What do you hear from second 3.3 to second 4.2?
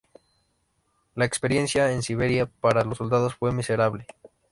fue miserable.